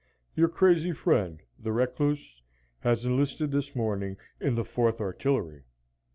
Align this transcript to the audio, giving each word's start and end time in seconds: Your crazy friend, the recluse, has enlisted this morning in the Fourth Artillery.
Your 0.35 0.49
crazy 0.49 0.93
friend, 0.93 1.43
the 1.59 1.71
recluse, 1.71 2.41
has 2.79 3.05
enlisted 3.05 3.51
this 3.51 3.75
morning 3.75 4.17
in 4.39 4.55
the 4.55 4.65
Fourth 4.65 4.99
Artillery. 4.99 5.61